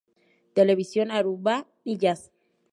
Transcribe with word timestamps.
Televisión 0.55 1.11
"Aruba 1.11 1.67
y 1.83 1.99
Jazz". 1.99 2.31